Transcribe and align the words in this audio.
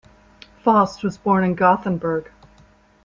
Fasth 0.63 1.03
was 1.03 1.19
born 1.19 1.43
in 1.43 1.53
Gothenburg. 1.53 2.31